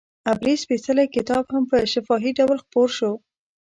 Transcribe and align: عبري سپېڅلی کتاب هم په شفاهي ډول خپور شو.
عبري 0.29 0.53
سپېڅلی 0.63 1.05
کتاب 1.15 1.43
هم 1.53 1.63
په 1.71 1.77
شفاهي 1.93 2.31
ډول 2.39 2.57
خپور 2.63 2.89
شو. 2.97 3.11